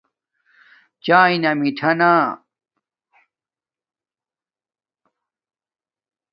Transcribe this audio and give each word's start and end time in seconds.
چایݵے 1.05 1.37
نا 1.43 1.51
میٹھا 1.59 1.91
نا 1.99 2.11